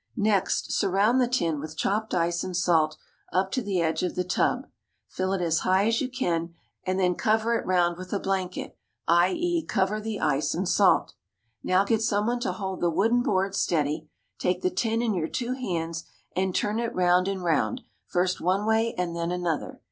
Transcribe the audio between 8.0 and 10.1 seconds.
a blanket, i.e., cover